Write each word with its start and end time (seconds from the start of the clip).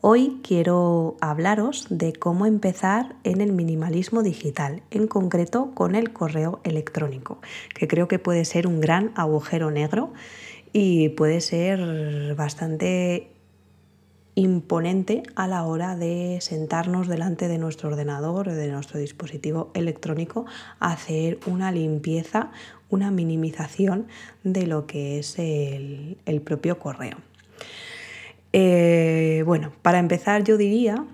Hoy 0.00 0.38
quiero 0.44 1.16
hablaros 1.20 1.86
de 1.90 2.12
cómo 2.12 2.46
empezar 2.46 3.16
en 3.24 3.40
el 3.40 3.52
minimalismo 3.52 4.22
digital, 4.22 4.80
en 4.92 5.08
concreto 5.08 5.72
con 5.74 5.96
el 5.96 6.12
correo 6.12 6.60
electrónico, 6.62 7.40
que 7.74 7.88
creo 7.88 8.06
que 8.06 8.20
puede 8.20 8.44
ser 8.44 8.68
un 8.68 8.80
gran 8.80 9.10
agujero 9.16 9.72
negro 9.72 10.12
y 10.72 11.08
puede 11.08 11.40
ser 11.40 12.36
bastante 12.36 13.32
imponente 14.36 15.24
a 15.34 15.48
la 15.48 15.64
hora 15.64 15.96
de 15.96 16.38
sentarnos 16.42 17.08
delante 17.08 17.48
de 17.48 17.58
nuestro 17.58 17.88
ordenador 17.88 18.50
o 18.50 18.54
de 18.54 18.70
nuestro 18.70 19.00
dispositivo 19.00 19.72
electrónico 19.74 20.46
a 20.78 20.92
hacer 20.92 21.40
una 21.44 21.72
limpieza, 21.72 22.52
una 22.88 23.10
minimización 23.10 24.06
de 24.44 24.68
lo 24.68 24.86
que 24.86 25.18
es 25.18 25.40
el, 25.40 26.18
el 26.24 26.40
propio 26.40 26.78
correo. 26.78 27.16
Eh, 28.52 29.42
bueno, 29.46 29.72
para 29.82 29.98
empezar 29.98 30.44
yo 30.44 30.56
diría 30.56 31.04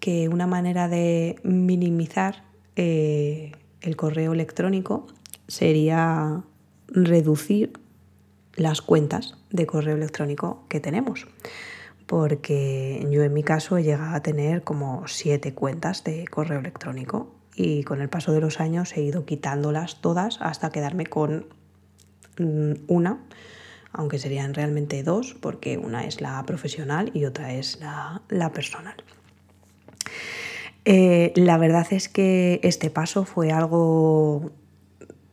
que 0.00 0.28
una 0.28 0.46
manera 0.46 0.88
de 0.88 1.36
minimizar 1.42 2.44
eh, 2.76 3.52
el 3.80 3.96
correo 3.96 4.32
electrónico 4.32 5.06
sería 5.48 6.42
reducir 6.88 7.72
las 8.56 8.82
cuentas 8.82 9.36
de 9.50 9.66
correo 9.66 9.96
electrónico 9.96 10.64
que 10.68 10.80
tenemos. 10.80 11.26
Porque 12.06 13.06
yo 13.10 13.22
en 13.22 13.32
mi 13.32 13.42
caso 13.42 13.78
he 13.78 13.82
llegado 13.82 14.14
a 14.14 14.20
tener 14.20 14.62
como 14.62 15.08
siete 15.08 15.54
cuentas 15.54 16.04
de 16.04 16.26
correo 16.26 16.60
electrónico 16.60 17.34
y 17.56 17.82
con 17.84 18.00
el 18.00 18.08
paso 18.08 18.32
de 18.32 18.40
los 18.40 18.60
años 18.60 18.96
he 18.96 19.02
ido 19.02 19.24
quitándolas 19.24 20.00
todas 20.00 20.38
hasta 20.40 20.70
quedarme 20.70 21.06
con 21.06 21.46
mm, 22.38 22.72
una 22.88 23.20
aunque 23.94 24.18
serían 24.18 24.54
realmente 24.54 25.02
dos, 25.02 25.34
porque 25.40 25.78
una 25.78 26.04
es 26.04 26.20
la 26.20 26.44
profesional 26.44 27.10
y 27.14 27.24
otra 27.24 27.52
es 27.54 27.80
la, 27.80 28.52
personal. 28.52 28.96
Eh, 30.84 31.32
la 31.36 31.56
verdad 31.56 31.86
es 31.90 32.08
que 32.08 32.60
este 32.62 32.90
paso 32.90 33.24
fue 33.24 33.52
algo 33.52 34.50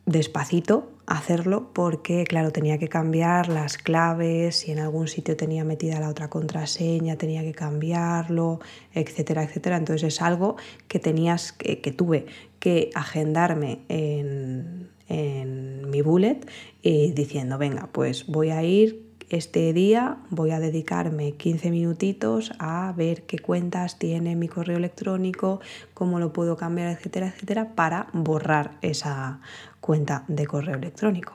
despacito 0.06 0.92
hacerlo 1.06 1.70
porque, 1.72 2.24
claro, 2.24 2.52
tenía 2.52 2.78
que 2.78 2.88
cambiar 2.88 3.48
las 3.48 3.76
claves, 3.76 4.56
si 4.56 4.72
en 4.72 4.78
algún 4.78 5.08
sitio 5.08 5.36
tenía 5.36 5.64
metida 5.64 6.00
la 6.00 6.08
otra 6.08 6.30
contraseña, 6.30 7.16
tenía 7.16 7.42
que 7.42 7.52
cambiarlo, 7.52 8.60
etcétera, 8.94 9.42
etcétera. 9.42 9.76
Entonces 9.76 10.14
es 10.14 10.22
algo 10.22 10.56
que 10.88 10.98
tenías 10.98 11.52
que, 11.52 11.80
que 11.80 11.92
tuve 11.92 12.26
que 12.60 12.90
agendarme 12.94 13.80
en, 13.88 14.88
en 15.12 15.90
mi 15.90 16.00
bullet 16.00 16.40
y 16.82 17.12
diciendo, 17.12 17.58
venga, 17.58 17.88
pues 17.92 18.26
voy 18.26 18.50
a 18.50 18.62
ir 18.62 19.12
este 19.28 19.72
día, 19.72 20.18
voy 20.30 20.50
a 20.50 20.60
dedicarme 20.60 21.32
15 21.32 21.70
minutitos 21.70 22.52
a 22.58 22.92
ver 22.96 23.22
qué 23.22 23.38
cuentas 23.38 23.98
tiene 23.98 24.36
mi 24.36 24.48
correo 24.48 24.76
electrónico, 24.76 25.60
cómo 25.94 26.18
lo 26.18 26.32
puedo 26.32 26.56
cambiar, 26.56 26.88
etcétera, 26.88 27.28
etcétera, 27.28 27.74
para 27.74 28.08
borrar 28.12 28.72
esa 28.82 29.40
cuenta 29.80 30.24
de 30.28 30.46
correo 30.46 30.76
electrónico. 30.76 31.34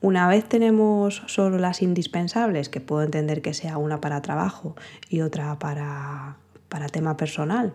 Una 0.00 0.26
vez 0.26 0.48
tenemos 0.48 1.22
solo 1.26 1.58
las 1.58 1.80
indispensables, 1.80 2.68
que 2.68 2.80
puedo 2.80 3.02
entender 3.02 3.40
que 3.40 3.54
sea 3.54 3.78
una 3.78 4.00
para 4.00 4.20
trabajo 4.20 4.74
y 5.08 5.20
otra 5.20 5.58
para, 5.58 6.36
para 6.68 6.88
tema 6.88 7.16
personal, 7.16 7.74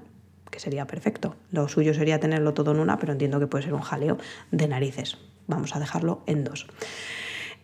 que 0.49 0.59
sería 0.59 0.87
perfecto. 0.87 1.35
Lo 1.51 1.67
suyo 1.67 1.93
sería 1.93 2.19
tenerlo 2.19 2.53
todo 2.53 2.71
en 2.71 2.79
una, 2.79 2.97
pero 2.99 3.13
entiendo 3.13 3.39
que 3.39 3.47
puede 3.47 3.63
ser 3.63 3.73
un 3.73 3.81
jaleo 3.81 4.17
de 4.51 4.67
narices. 4.67 5.17
Vamos 5.47 5.75
a 5.75 5.79
dejarlo 5.79 6.21
en 6.25 6.43
dos. 6.43 6.67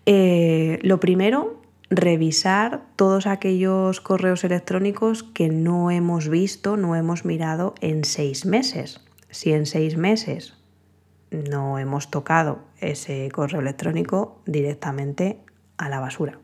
Eh, 0.05 0.79
lo 0.81 0.99
primero, 0.99 1.61
revisar 1.89 2.83
todos 2.95 3.27
aquellos 3.27 4.01
correos 4.01 4.43
electrónicos 4.43 5.23
que 5.23 5.49
no 5.49 5.91
hemos 5.91 6.29
visto, 6.29 6.77
no 6.77 6.95
hemos 6.95 7.25
mirado 7.25 7.75
en 7.81 8.03
seis 8.03 8.45
meses. 8.45 9.01
Si 9.29 9.51
en 9.51 9.65
seis 9.65 9.97
meses 9.97 10.55
no 11.31 11.79
hemos 11.79 12.11
tocado 12.11 12.59
ese 12.79 13.29
correo 13.31 13.61
electrónico 13.61 14.41
directamente 14.45 15.39
a 15.77 15.89
la 15.89 15.99
basura. 15.99 16.39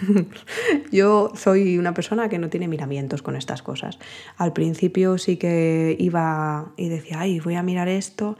Yo 0.92 1.32
soy 1.34 1.78
una 1.78 1.94
persona 1.94 2.28
que 2.28 2.38
no 2.38 2.48
tiene 2.48 2.68
miramientos 2.68 3.22
con 3.22 3.36
estas 3.36 3.62
cosas. 3.62 3.98
Al 4.36 4.52
principio 4.52 5.18
sí 5.18 5.36
que 5.36 5.96
iba 5.98 6.72
y 6.76 6.88
decía, 6.88 7.20
ay, 7.20 7.40
voy 7.40 7.54
a 7.54 7.62
mirar 7.62 7.88
esto 7.88 8.36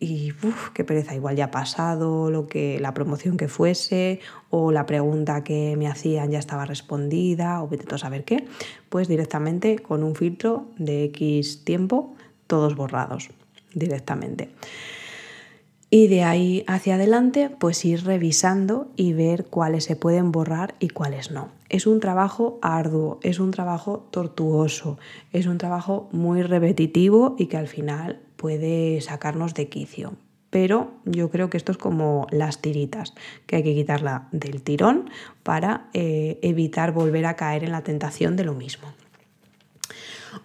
y 0.00 0.32
uf, 0.42 0.70
qué 0.70 0.84
pereza, 0.84 1.14
igual 1.14 1.36
ya 1.36 1.46
ha 1.46 1.50
pasado 1.50 2.30
lo 2.30 2.46
que, 2.46 2.78
la 2.80 2.94
promoción 2.94 3.36
que 3.36 3.48
fuese 3.48 4.20
o 4.50 4.72
la 4.72 4.86
pregunta 4.86 5.44
que 5.44 5.76
me 5.76 5.88
hacían 5.88 6.30
ya 6.30 6.38
estaba 6.38 6.66
respondida 6.66 7.62
o 7.62 7.68
vete 7.68 7.96
saber 7.98 8.24
qué, 8.24 8.44
pues 8.88 9.08
directamente 9.08 9.78
con 9.78 10.02
un 10.02 10.14
filtro 10.14 10.66
de 10.78 11.04
X 11.04 11.64
tiempo, 11.64 12.14
todos 12.46 12.74
borrados 12.74 13.30
directamente. 13.72 14.50
Y 15.94 16.08
de 16.08 16.24
ahí 16.24 16.64
hacia 16.66 16.96
adelante, 16.96 17.50
pues 17.56 17.84
ir 17.84 18.02
revisando 18.02 18.88
y 18.96 19.12
ver 19.12 19.44
cuáles 19.44 19.84
se 19.84 19.94
pueden 19.94 20.32
borrar 20.32 20.74
y 20.80 20.88
cuáles 20.88 21.30
no. 21.30 21.50
Es 21.68 21.86
un 21.86 22.00
trabajo 22.00 22.58
arduo, 22.62 23.20
es 23.22 23.38
un 23.38 23.52
trabajo 23.52 24.08
tortuoso, 24.10 24.98
es 25.32 25.46
un 25.46 25.56
trabajo 25.56 26.08
muy 26.10 26.42
repetitivo 26.42 27.36
y 27.38 27.46
que 27.46 27.58
al 27.58 27.68
final 27.68 28.18
puede 28.34 29.00
sacarnos 29.02 29.54
de 29.54 29.68
quicio. 29.68 30.14
Pero 30.50 30.90
yo 31.04 31.30
creo 31.30 31.48
que 31.48 31.58
esto 31.58 31.70
es 31.70 31.78
como 31.78 32.26
las 32.32 32.60
tiritas, 32.60 33.14
que 33.46 33.54
hay 33.54 33.62
que 33.62 33.74
quitarla 33.74 34.26
del 34.32 34.62
tirón 34.62 35.10
para 35.44 35.90
eh, 35.92 36.40
evitar 36.42 36.90
volver 36.90 37.24
a 37.24 37.36
caer 37.36 37.62
en 37.62 37.70
la 37.70 37.84
tentación 37.84 38.34
de 38.34 38.42
lo 38.42 38.54
mismo. 38.54 38.88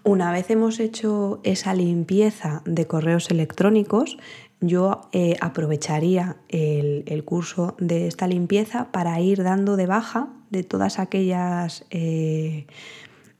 Una 0.03 0.31
vez 0.31 0.49
hemos 0.49 0.79
hecho 0.79 1.39
esa 1.43 1.73
limpieza 1.73 2.61
de 2.65 2.85
correos 2.85 3.31
electrónicos, 3.31 4.17
yo 4.61 5.09
eh, 5.11 5.35
aprovecharía 5.41 6.37
el, 6.49 7.23
curso 7.25 7.75
de 7.79 8.07
esta 8.07 8.27
limpieza 8.27 8.91
para 8.91 9.19
ir 9.19 9.43
dando 9.43 9.75
de 9.75 9.85
baja 9.85 10.29
de 10.49 10.63
todas 10.63 10.99
aquellas 10.99 11.85
eh, 11.91 12.65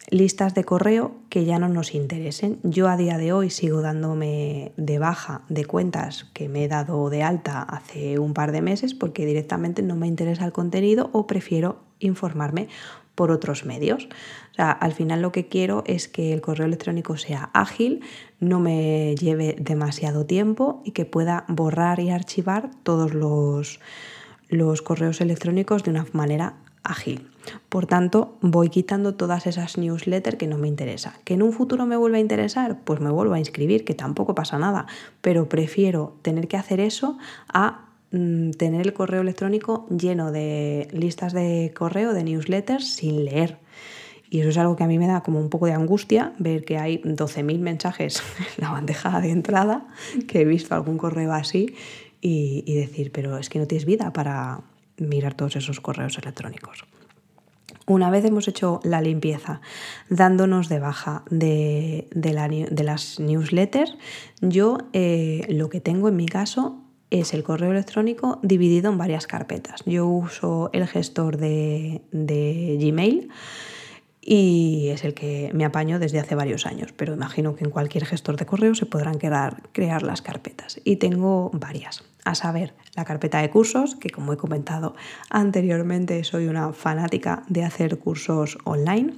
listas 0.09 0.55
de 0.55 0.63
correo 0.63 1.15
que 1.29 1.45
ya 1.45 1.59
no 1.59 1.67
nos 1.69 1.93
interesen. 1.93 2.59
Yo 2.63 2.87
a 2.87 2.97
día 2.97 3.17
de 3.17 3.31
hoy 3.33 3.49
sigo 3.49 3.81
dándome 3.81 4.71
de 4.77 4.99
baja 4.99 5.41
de 5.49 5.65
cuentas 5.65 6.25
que 6.33 6.49
me 6.49 6.63
he 6.63 6.67
dado 6.67 7.09
de 7.09 7.23
alta 7.23 7.61
hace 7.61 8.19
un 8.19 8.33
par 8.33 8.51
de 8.51 8.61
meses 8.61 8.93
porque 8.93 9.25
directamente 9.25 9.81
no 9.81 9.95
me 9.95 10.07
interesa 10.07 10.45
el 10.45 10.51
contenido 10.51 11.09
o 11.13 11.27
prefiero 11.27 11.79
informarme 11.99 12.69
por 13.19 13.31
otros 13.31 13.65
medios. 13.65 14.07
O 14.53 14.55
sea, 14.55 14.71
al 14.71 14.93
final 14.93 15.21
lo 15.21 15.33
que 15.33 15.49
quiero 15.49 15.83
es 15.85 16.07
que 16.07 16.31
el 16.31 16.39
correo 16.39 16.65
electrónico 16.65 17.17
sea 17.17 17.49
ágil, 17.53 17.99
no 18.39 18.61
me 18.61 19.13
lleve 19.17 19.57
demasiado 19.59 20.25
tiempo 20.25 20.81
y 20.85 20.91
que 20.91 21.03
pueda 21.03 21.43
borrar 21.49 21.99
y 21.99 22.11
archivar 22.11 22.71
todos 22.83 23.13
los, 23.13 23.81
los 24.47 24.81
correos 24.81 25.19
electrónicos 25.19 25.83
de 25.83 25.91
una 25.91 26.05
manera 26.13 26.53
ágil. 26.81 27.27
Por 27.67 27.87
tanto, 27.87 28.37
voy 28.39 28.69
quitando 28.69 29.15
todas 29.15 29.47
esas 29.47 29.77
newsletters 29.77 30.37
que 30.37 30.47
no 30.47 30.57
me 30.57 30.69
interesan. 30.69 31.11
¿Que 31.25 31.33
en 31.33 31.43
un 31.43 31.51
futuro 31.51 31.85
me 31.85 31.97
vuelva 31.97 32.19
a 32.19 32.21
interesar? 32.21 32.79
Pues 32.85 33.01
me 33.01 33.11
vuelvo 33.11 33.33
a 33.33 33.39
inscribir, 33.39 33.83
que 33.83 33.95
tampoco 33.95 34.33
pasa 34.33 34.57
nada. 34.59 34.87
Pero 35.19 35.49
prefiero 35.49 36.15
tener 36.21 36.47
que 36.47 36.55
hacer 36.55 36.79
eso 36.79 37.17
a 37.53 37.88
Mm, 38.11 38.51
tener 38.51 38.87
el 38.87 38.93
correo 38.93 39.21
electrónico 39.21 39.85
lleno 39.89 40.31
de 40.31 40.87
listas 40.91 41.31
de 41.31 41.71
correo, 41.75 42.13
de 42.13 42.23
newsletters, 42.23 42.95
sin 42.95 43.23
leer. 43.23 43.59
Y 44.31 44.39
eso 44.39 44.49
es 44.49 44.57
algo 44.57 44.75
que 44.75 44.83
a 44.83 44.87
mí 44.87 44.97
me 44.97 45.07
da 45.07 45.21
como 45.21 45.39
un 45.39 45.49
poco 45.49 45.67
de 45.67 45.73
angustia, 45.73 46.33
ver 46.39 46.65
que 46.65 46.77
hay 46.77 47.01
12.000 47.03 47.59
mensajes 47.59 48.23
en 48.57 48.63
la 48.63 48.71
bandeja 48.71 49.21
de 49.21 49.29
entrada, 49.29 49.87
que 50.27 50.41
he 50.41 50.45
visto 50.45 50.73
algún 50.73 50.97
correo 50.97 51.33
así, 51.33 51.75
y, 52.21 52.75
decir, 52.75 53.11
pero 53.13 53.37
es 53.37 53.47
que 53.47 53.59
no 53.59 53.65
tienes 53.65 53.85
vida 53.85 54.11
para 54.11 54.61
mirar 54.97 55.35
todos 55.35 55.55
esos 55.55 55.79
correos 55.79 56.17
electrónicos. 56.17 56.83
Una 57.85 58.09
vez 58.09 58.25
hemos 58.25 58.47
hecho 58.47 58.81
la 58.83 59.01
limpieza, 59.01 59.61
dándonos 60.09 60.67
de 60.67 60.79
baja 60.79 61.23
de, 61.29 62.07
las 62.83 63.19
newsletters, 63.19 63.95
yo 64.41 64.79
eh, 64.93 65.45
lo 65.49 65.69
que 65.69 65.79
tengo 65.79 66.09
en 66.09 66.17
mi 66.17 66.27
caso 66.27 66.83
es 67.11 67.33
el 67.33 67.43
correo 67.43 67.71
electrónico 67.71 68.39
dividido 68.43 68.91
en 68.91 68.97
varias 68.97 69.27
carpetas. 69.27 69.81
Yo 69.85 70.07
uso 70.07 70.69
el 70.73 70.87
gestor 70.87 71.37
de, 71.37 72.01
Gmail 72.11 73.29
y 74.21 74.89
es 74.89 75.03
el 75.03 75.13
que 75.13 75.49
me 75.53 75.65
apaño 75.65 75.97
desde 75.97 76.19
hace 76.19 76.35
varios 76.35 76.65
años, 76.65 76.93
pero 76.95 77.13
imagino 77.13 77.55
que 77.55 77.63
en 77.63 77.71
cualquier 77.71 78.05
gestor 78.05 78.37
de 78.37 78.45
correo 78.45 78.75
se 78.75 78.85
podrán 78.85 79.17
quedar, 79.17 79.63
crear 79.71 80.03
las 80.03 80.21
carpetas. 80.21 80.79
Y 80.83 80.97
tengo 80.97 81.49
varias, 81.53 82.03
a 82.25 82.35
saber, 82.35 82.75
la 82.95 83.05
carpeta 83.05 83.41
de 83.41 83.49
cursos, 83.49 83.95
que 83.95 84.11
como 84.11 84.33
he 84.33 84.37
comentado 84.37 84.95
anteriormente, 85.29 86.23
soy 86.23 86.47
una 86.47 86.73
fanática 86.73 87.43
de 87.47 87.63
hacer 87.63 87.97
cursos 87.97 88.57
online, 88.65 89.13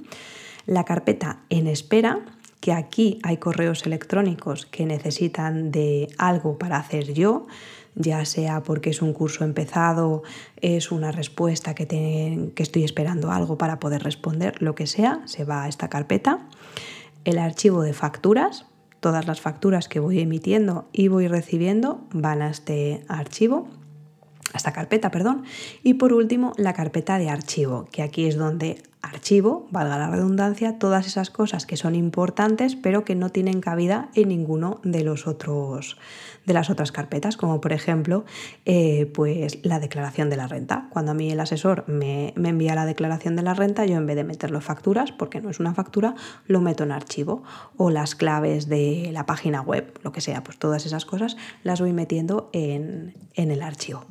la 0.64 0.84
carpeta 0.84 1.40
en 1.50 1.66
espera, 1.66 2.20
que 2.60 2.72
aquí 2.72 3.18
hay 3.24 3.38
correos 3.38 3.84
electrónicos 3.84 4.66
que 4.66 4.86
necesitan 4.86 5.72
de 5.72 6.08
algo 6.16 6.58
para 6.58 6.76
hacer 6.76 7.12
yo, 7.12 7.48
ya 7.94 8.24
sea 8.24 8.62
porque 8.62 8.90
es 8.90 9.02
un 9.02 9.12
curso 9.12 9.44
empezado, 9.44 10.22
es 10.60 10.90
una 10.90 11.12
respuesta 11.12 11.74
que, 11.74 11.86
que 12.54 12.62
estoy 12.62 12.84
esperando 12.84 13.30
algo 13.30 13.58
para 13.58 13.78
poder 13.78 14.02
responder, 14.02 14.60
lo 14.62 14.74
que 14.74 14.86
sea, 14.86 15.22
se 15.26 15.44
va 15.44 15.64
a 15.64 15.68
esta 15.68 15.88
carpeta. 15.88 16.46
El 17.24 17.38
archivo 17.38 17.82
de 17.82 17.92
facturas, 17.92 18.66
todas 19.00 19.26
las 19.26 19.40
facturas 19.40 19.88
que 19.88 20.00
voy 20.00 20.20
emitiendo 20.20 20.88
y 20.92 21.08
voy 21.08 21.28
recibiendo 21.28 22.00
van 22.12 22.42
a 22.42 22.50
este 22.50 23.04
archivo 23.08 23.68
esta 24.56 24.72
carpeta, 24.72 25.10
perdón. 25.10 25.44
Y 25.82 25.94
por 25.94 26.12
último, 26.12 26.52
la 26.56 26.72
carpeta 26.72 27.18
de 27.18 27.30
archivo, 27.30 27.86
que 27.90 28.02
aquí 28.02 28.26
es 28.26 28.36
donde 28.36 28.82
archivo, 29.02 29.66
valga 29.70 29.98
la 29.98 30.08
redundancia, 30.08 30.78
todas 30.78 31.06
esas 31.06 31.30
cosas 31.30 31.66
que 31.66 31.76
son 31.76 31.96
importantes 31.96 32.76
pero 32.76 33.04
que 33.04 33.16
no 33.16 33.30
tienen 33.30 33.60
cabida 33.60 34.08
en 34.14 34.28
ninguno 34.28 34.80
de 34.84 35.02
los 35.02 35.26
otros 35.26 35.98
de 36.46 36.54
las 36.54 36.70
otras 36.70 36.90
carpetas, 36.90 37.36
como 37.36 37.60
por 37.60 37.72
ejemplo 37.72 38.24
eh, 38.64 39.10
pues 39.14 39.58
la 39.64 39.80
declaración 39.80 40.30
de 40.30 40.36
la 40.36 40.48
renta. 40.48 40.88
Cuando 40.90 41.12
a 41.12 41.14
mí 41.14 41.30
el 41.30 41.40
asesor 41.40 41.84
me, 41.86 42.32
me 42.36 42.48
envía 42.48 42.74
la 42.74 42.86
declaración 42.86 43.36
de 43.36 43.42
la 43.42 43.54
renta, 43.54 43.86
yo 43.86 43.96
en 43.96 44.06
vez 44.06 44.16
de 44.16 44.24
meterlo 44.24 44.58
en 44.58 44.62
facturas, 44.62 45.12
porque 45.12 45.40
no 45.40 45.50
es 45.50 45.60
una 45.60 45.74
factura, 45.74 46.14
lo 46.46 46.60
meto 46.60 46.82
en 46.82 46.92
archivo. 46.92 47.44
O 47.76 47.90
las 47.90 48.14
claves 48.14 48.68
de 48.68 49.10
la 49.12 49.24
página 49.24 49.60
web, 49.60 49.98
lo 50.02 50.10
que 50.10 50.20
sea, 50.20 50.42
pues 50.42 50.58
todas 50.58 50.84
esas 50.84 51.04
cosas 51.04 51.36
las 51.62 51.80
voy 51.80 51.92
metiendo 51.92 52.50
en, 52.52 53.14
en 53.34 53.50
el 53.50 53.62
archivo. 53.62 54.04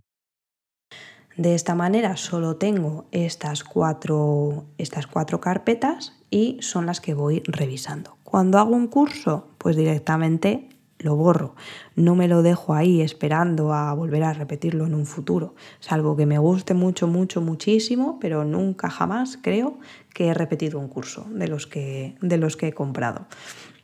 De 1.42 1.56
esta 1.56 1.74
manera 1.74 2.18
solo 2.18 2.58
tengo 2.58 3.06
estas 3.10 3.64
cuatro, 3.64 4.66
estas 4.78 5.08
cuatro 5.08 5.42
carpetas 5.42 6.14
y 6.30 6.60
son 6.62 6.86
las 6.86 7.02
que 7.02 7.16
voy 7.16 7.42
revisando. 7.48 8.16
Cuando 8.24 8.60
hago 8.60 8.76
un 8.76 8.86
curso, 8.86 9.48
pues 9.58 9.76
directamente 9.76 10.70
lo 11.00 11.16
borro. 11.16 11.56
No 11.96 12.14
me 12.14 12.28
lo 12.28 12.44
dejo 12.44 12.76
ahí 12.76 13.02
esperando 13.02 13.74
a 13.74 13.92
volver 13.96 14.22
a 14.22 14.34
repetirlo 14.34 14.86
en 14.86 14.94
un 14.94 15.08
futuro. 15.08 15.56
Salvo 15.80 16.16
que 16.16 16.28
me 16.28 16.38
guste 16.38 16.76
mucho, 16.76 17.08
mucho, 17.08 17.42
muchísimo, 17.42 18.20
pero 18.22 18.46
nunca 18.46 18.92
jamás 18.92 19.40
creo 19.42 19.80
que 20.14 20.28
he 20.28 20.36
repetido 20.36 20.78
un 20.78 20.90
curso 20.90 21.26
de 21.32 21.48
los 21.48 21.66
que, 21.66 22.18
de 22.22 22.38
los 22.38 22.56
que 22.56 22.68
he 22.68 22.74
comprado. 22.74 23.26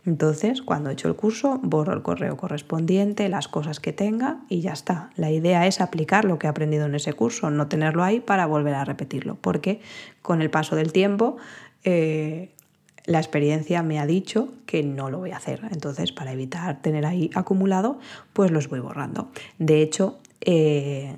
Entonces, 0.07 0.61
cuando 0.61 0.89
he 0.89 0.93
hecho 0.93 1.09
el 1.09 1.17
curso, 1.17 1.59
borro 1.61 1.91
el 1.91 2.01
correo 2.01 2.37
correspondiente, 2.37 3.27
las 3.27 3.49
cosas 3.49 3.81
que 3.81 3.91
tenga 3.91 4.37
y 4.47 4.61
ya 4.61 4.71
está. 4.71 5.09
La 5.17 5.31
idea 5.31 5.67
es 5.67 5.81
aplicar 5.81 6.23
lo 6.23 6.39
que 6.39 6.47
he 6.47 6.49
aprendido 6.49 6.85
en 6.85 6.95
ese 6.95 7.11
curso, 7.11 7.49
no 7.49 7.67
tenerlo 7.67 8.05
ahí 8.05 8.21
para 8.21 8.45
volver 8.45 8.75
a 8.75 8.85
repetirlo, 8.85 9.35
porque 9.35 9.81
con 10.21 10.41
el 10.41 10.49
paso 10.49 10.77
del 10.77 10.93
tiempo 10.93 11.35
eh, 11.83 12.51
la 13.05 13.19
experiencia 13.19 13.83
me 13.83 13.99
ha 13.99 14.05
dicho 14.05 14.47
que 14.65 14.81
no 14.81 15.09
lo 15.09 15.19
voy 15.19 15.31
a 15.31 15.37
hacer. 15.37 15.59
Entonces, 15.71 16.13
para 16.13 16.31
evitar 16.31 16.81
tener 16.81 17.05
ahí 17.05 17.29
acumulado, 17.35 17.99
pues 18.31 18.49
los 18.49 18.69
voy 18.69 18.79
borrando. 18.79 19.27
De 19.59 19.81
hecho, 19.81 20.19
eh, 20.39 21.17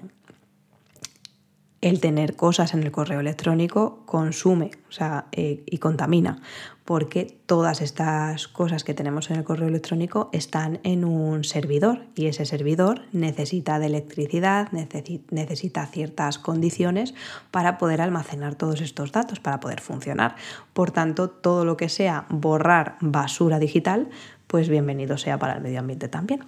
el 1.81 2.01
tener 2.01 2.35
cosas 2.35 2.73
en 2.73 2.83
el 2.83 2.91
correo 2.91 3.19
electrónico 3.19 4.03
consume 4.05 4.71
o 4.89 4.91
sea, 4.91 5.25
eh, 5.31 5.63
y 5.65 5.77
contamina, 5.77 6.41
porque 6.83 7.37
todas 7.45 7.81
estas 7.81 8.47
cosas 8.47 8.83
que 8.83 8.93
tenemos 8.93 9.29
en 9.29 9.37
el 9.37 9.43
correo 9.43 9.67
electrónico 9.67 10.29
están 10.33 10.79
en 10.83 11.05
un 11.05 11.43
servidor 11.43 12.07
y 12.15 12.25
ese 12.25 12.45
servidor 12.45 13.03
necesita 13.11 13.79
de 13.79 13.85
electricidad, 13.85 14.69
necesita 14.71 15.85
ciertas 15.85 16.39
condiciones 16.39 17.13
para 17.51 17.77
poder 17.77 18.01
almacenar 18.01 18.55
todos 18.55 18.81
estos 18.81 19.11
datos, 19.11 19.39
para 19.39 19.59
poder 19.59 19.79
funcionar. 19.79 20.35
Por 20.73 20.91
tanto, 20.91 21.29
todo 21.29 21.63
lo 21.63 21.77
que 21.77 21.89
sea 21.89 22.25
borrar 22.29 22.97
basura 22.99 23.59
digital, 23.59 24.09
pues 24.47 24.67
bienvenido 24.67 25.17
sea 25.17 25.37
para 25.37 25.53
el 25.53 25.61
medio 25.61 25.79
ambiente 25.79 26.07
también. 26.07 26.41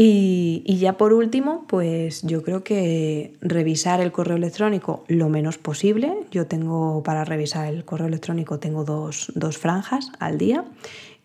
Y, 0.00 0.76
ya 0.78 0.96
por 0.96 1.12
último, 1.12 1.64
pues 1.66 2.22
yo 2.22 2.44
creo 2.44 2.62
que 2.62 3.36
revisar 3.40 4.00
el 4.00 4.12
correo 4.12 4.36
electrónico 4.36 5.02
lo 5.08 5.28
menos 5.28 5.58
posible. 5.58 6.14
Yo 6.30 6.46
tengo 6.46 7.02
para 7.02 7.24
revisar 7.24 7.66
el 7.66 7.84
correo 7.84 8.06
electrónico 8.06 8.60
tengo 8.60 8.84
dos, 8.84 9.32
franjas 9.58 10.12
al 10.20 10.38
día 10.38 10.64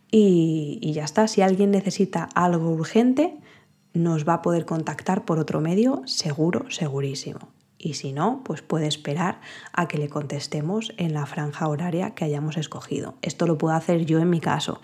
y, 0.09 0.79
y, 0.81 0.93
ya 0.93 1.03
está. 1.03 1.27
Si 1.27 1.43
alguien 1.43 1.69
necesita 1.69 2.27
algo 2.33 2.71
urgente, 2.71 3.35
nos 3.93 4.27
va 4.27 4.35
a 4.35 4.41
poder 4.41 4.65
contactar 4.65 5.23
por 5.23 5.37
otro 5.37 5.61
medio, 5.61 6.01
seguro, 6.07 6.65
segurísimo. 6.71 7.49
Y 7.77 7.93
si 7.93 8.11
no, 8.11 8.41
pues 8.43 8.63
puede 8.63 8.87
esperar 8.87 9.39
a 9.71 9.87
que 9.87 9.99
le 9.99 10.09
contestemos 10.09 10.95
en 10.97 11.13
la 11.13 11.27
franja 11.27 11.67
horaria 11.67 12.15
que 12.15 12.25
hayamos 12.25 12.57
escogido. 12.57 13.13
Esto 13.21 13.45
lo 13.45 13.59
puedo 13.59 13.75
hacer 13.75 14.07
yo 14.07 14.17
en 14.17 14.31
mi 14.31 14.39
caso. 14.39 14.81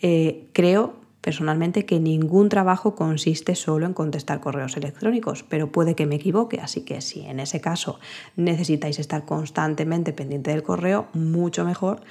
Eh, 0.00 0.46
creo 0.52 1.02
personalmente 1.24 1.86
que 1.86 2.00
ningún 2.00 2.50
trabajo 2.50 2.94
consiste 2.94 3.54
solo 3.54 3.86
en 3.86 3.94
contestar 3.94 4.40
correos 4.40 4.76
electrónicos, 4.76 5.42
pero 5.42 5.72
puede 5.72 5.94
que 5.94 6.04
me 6.04 6.16
equivoque, 6.16 6.60
así 6.60 6.82
que 6.82 7.00
si 7.00 7.24
en 7.24 7.40
ese 7.40 7.62
caso 7.62 7.98
necesitáis 8.36 8.98
estar 8.98 9.24
constantemente 9.24 10.12
pendiente 10.12 10.50
del 10.50 10.62
correo, 10.62 11.06
mucho 11.14 11.64
mejor 11.64 12.02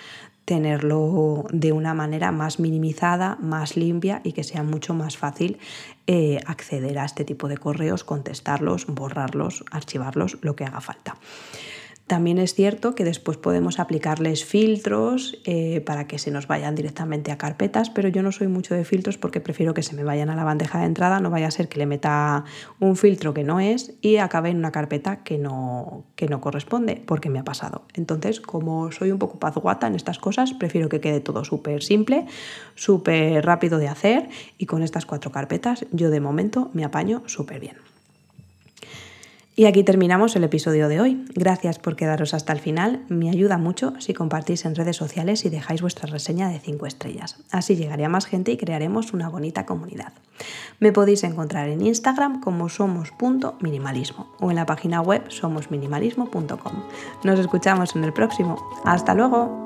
tenerlo 0.45 1.45
de 1.51 1.71
una 1.71 1.93
manera 1.93 2.31
más 2.31 2.59
minimizada, 2.59 3.37
más 3.39 3.77
limpia 3.77 4.19
y 4.23 4.33
que 4.33 4.43
sea 4.43 4.63
mucho 4.63 4.95
más 4.95 5.15
fácil 5.15 5.59
eh, 6.07 6.39
acceder 6.47 6.97
a 6.97 7.05
este 7.05 7.23
tipo 7.23 7.47
de 7.47 7.57
correos, 7.57 8.03
contestarlos, 8.03 8.87
borrarlos, 8.87 9.63
archivarlos, 9.69 10.39
lo 10.41 10.55
que 10.55 10.65
haga 10.65 10.81
falta. 10.81 11.15
También 12.07 12.37
es 12.37 12.53
cierto 12.53 12.95
que 12.95 13.05
después 13.05 13.37
podemos 13.37 13.79
aplicarles 13.79 14.43
filtros 14.43 15.39
eh, 15.45 15.79
para 15.81 16.05
que 16.05 16.19
se 16.19 16.31
nos 16.31 16.47
vayan 16.47 16.75
directamente 16.75 17.31
a 17.31 17.37
carpetas, 17.37 17.89
pero 17.89 18.09
yo 18.09 18.21
no 18.21 18.33
soy 18.33 18.47
mucho 18.47 18.75
de 18.75 18.83
filtros 18.83 19.17
porque 19.17 19.39
prefiero 19.39 19.73
que 19.73 19.83
se 19.83 19.95
me 19.95 20.03
vayan 20.03 20.29
a 20.29 20.35
la 20.35 20.43
bandeja 20.43 20.79
de 20.79 20.85
entrada, 20.85 21.21
no 21.21 21.29
vaya 21.29 21.47
a 21.47 21.51
ser 21.51 21.69
que 21.69 21.79
le 21.79 21.85
meta 21.85 22.43
un 22.81 22.97
filtro 22.97 23.33
que 23.33 23.45
no 23.45 23.61
es 23.61 23.93
y 24.01 24.17
acabe 24.17 24.49
en 24.49 24.57
una 24.57 24.73
carpeta 24.73 25.23
que 25.23 25.37
no, 25.37 26.03
que 26.17 26.27
no 26.27 26.41
corresponde, 26.41 27.01
porque 27.05 27.29
me 27.29 27.39
ha 27.39 27.45
pasado. 27.45 27.83
Entonces, 27.93 28.41
como 28.41 28.91
soy 28.91 29.11
un 29.11 29.19
poco 29.19 29.39
pazguata 29.39 29.87
en 29.87 29.95
estas 29.95 30.19
cosas, 30.19 30.53
prefiero 30.53 30.89
que 30.89 30.99
quede 30.99 31.21
todo 31.21 31.45
súper 31.45 31.83
simple, 31.83 32.25
súper 32.75 33.45
rápido 33.45 33.79
de 33.79 33.87
hacer 33.87 34.27
y 34.57 34.65
con 34.65 34.83
estas 34.83 35.05
cuatro 35.05 35.31
carpetas 35.31 35.85
yo 35.91 36.09
de 36.09 36.19
momento 36.19 36.69
me 36.73 36.83
apaño 36.83 37.23
súper 37.27 37.61
bien. 37.61 37.92
Y 39.55 39.65
aquí 39.65 39.83
terminamos 39.83 40.35
el 40.35 40.43
episodio 40.43 40.87
de 40.87 40.99
hoy. 40.99 41.25
Gracias 41.35 41.77
por 41.77 41.95
quedaros 41.95 42.33
hasta 42.33 42.53
el 42.53 42.59
final. 42.59 43.03
Me 43.07 43.29
ayuda 43.29 43.59
mucho 43.59 43.93
si 43.99 44.13
compartís 44.13 44.65
en 44.65 44.73
redes 44.73 44.97
sociales 44.97 45.45
y 45.45 45.49
dejáis 45.49 45.81
vuestra 45.81 46.09
reseña 46.09 46.49
de 46.49 46.59
5 46.59 46.87
estrellas. 46.87 47.37
Así 47.51 47.75
llegaría 47.75 48.09
más 48.09 48.25
gente 48.25 48.51
y 48.51 48.57
crearemos 48.57 49.13
una 49.13 49.29
bonita 49.29 49.67
comunidad. 49.67 50.13
Me 50.79 50.91
podéis 50.91 51.23
encontrar 51.23 51.69
en 51.69 51.85
Instagram 51.85 52.41
como 52.41 52.67
somos.minimalismo 52.67 54.33
o 54.39 54.49
en 54.49 54.55
la 54.55 54.65
página 54.65 55.01
web 55.01 55.23
somosminimalismo.com. 55.29 56.83
Nos 57.23 57.39
escuchamos 57.39 57.95
en 57.95 58.05
el 58.05 58.13
próximo. 58.13 58.57
Hasta 58.85 59.13
luego. 59.13 59.62